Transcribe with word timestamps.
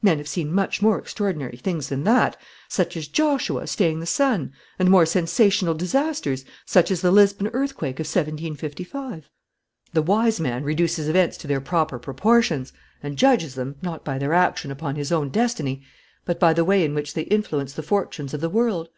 Men 0.00 0.16
have 0.16 0.28
seen 0.28 0.50
much 0.50 0.80
more 0.80 0.98
extraordinary 0.98 1.58
things 1.58 1.90
than 1.90 2.04
that, 2.04 2.38
such 2.70 2.96
as 2.96 3.06
Joshua 3.06 3.66
staying 3.66 4.00
the 4.00 4.06
sun, 4.06 4.50
and 4.78 4.90
more 4.90 5.04
sensational 5.04 5.74
disasters, 5.74 6.42
such 6.64 6.90
as 6.90 7.02
the 7.02 7.10
Lisbon 7.10 7.48
earthquake 7.48 8.00
of 8.00 8.06
1755. 8.06 9.28
"The 9.92 10.00
wise 10.00 10.40
man 10.40 10.64
reduces 10.64 11.06
events 11.06 11.36
to 11.36 11.46
their 11.46 11.60
proper 11.60 11.98
proportions 11.98 12.72
and 13.02 13.18
judges 13.18 13.56
them, 13.56 13.76
not 13.82 14.06
by 14.06 14.16
their 14.16 14.32
action 14.32 14.70
upon 14.70 14.96
his 14.96 15.12
own 15.12 15.28
destiny, 15.28 15.82
but 16.24 16.40
by 16.40 16.54
the 16.54 16.64
way 16.64 16.82
in 16.82 16.94
which 16.94 17.12
they 17.12 17.24
influence 17.24 17.74
the 17.74 17.82
fortunes 17.82 18.32
of 18.32 18.40
the 18.40 18.48
world. 18.48 18.88